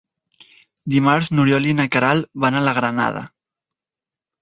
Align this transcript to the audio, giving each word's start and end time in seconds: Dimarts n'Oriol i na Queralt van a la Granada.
Dimarts 0.93 1.29
n'Oriol 1.35 1.69
i 1.73 1.77
na 1.81 1.87
Queralt 1.97 2.33
van 2.47 2.61
a 2.63 2.67
la 2.71 2.77
Granada. 2.83 3.25